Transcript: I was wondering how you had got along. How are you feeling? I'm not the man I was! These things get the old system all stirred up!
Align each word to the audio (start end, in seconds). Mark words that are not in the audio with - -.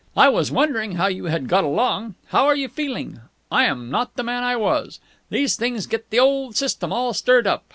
I 0.17 0.29
was 0.29 0.51
wondering 0.51 0.93
how 0.93 1.05
you 1.05 1.25
had 1.25 1.47
got 1.47 1.63
along. 1.63 2.15
How 2.29 2.47
are 2.47 2.55
you 2.55 2.67
feeling? 2.69 3.19
I'm 3.51 3.91
not 3.91 4.15
the 4.15 4.23
man 4.23 4.41
I 4.43 4.55
was! 4.55 4.99
These 5.29 5.55
things 5.57 5.85
get 5.85 6.09
the 6.09 6.17
old 6.19 6.55
system 6.55 6.91
all 6.91 7.13
stirred 7.13 7.45
up! 7.45 7.63